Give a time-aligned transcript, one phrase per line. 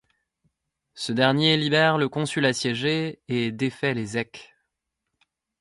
[0.95, 4.55] Ce dernier libère le consul assiégé et défait les Èques.